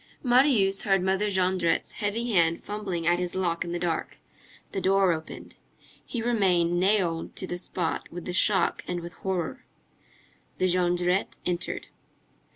Marius 0.23 0.81
heard 0.81 1.03
Mother 1.03 1.29
Jondrette's 1.29 1.91
heavy 1.91 2.31
hand 2.31 2.63
fumbling 2.63 3.05
at 3.05 3.19
his 3.19 3.35
lock 3.35 3.63
in 3.63 3.71
the 3.71 3.77
dark. 3.77 4.17
The 4.71 4.81
door 4.81 5.11
opened. 5.13 5.53
He 6.03 6.23
remained 6.23 6.79
nailed 6.79 7.35
to 7.35 7.45
the 7.45 7.59
spot 7.59 8.11
with 8.11 8.25
the 8.25 8.33
shock 8.33 8.83
and 8.87 9.01
with 9.01 9.13
horror. 9.17 9.63
The 10.57 10.65
Jondrette 10.67 11.37
entered. 11.45 11.85